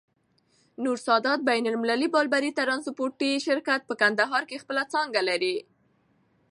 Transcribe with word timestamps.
نور 0.85 0.97
سادات 1.01 1.43
بين 1.49 1.67
المللی 1.71 2.07
باربری 2.15 2.49
ترانسپورټي 2.61 3.31
شرکت، 3.45 3.87
په 3.89 3.95
کندهار 4.01 4.49
کي 4.49 4.57
خپله 4.63 4.83
څانګه 4.93 5.21
لری. 5.29 5.55